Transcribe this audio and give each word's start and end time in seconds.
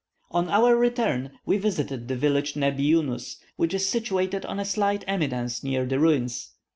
On 0.31 0.49
our 0.49 0.75
return 0.75 1.33
we 1.45 1.59
visited 1.59 2.07
the 2.07 2.15
village 2.15 2.55
Nebbi 2.55 2.81
Yunus, 2.83 3.37
which 3.55 3.75
is 3.75 3.87
situated 3.87 4.43
on 4.47 4.59
a 4.59 4.65
slight 4.65 5.03
eminence 5.05 5.63
near 5.63 5.85
the 5.85 5.99
ruins. 5.99 6.53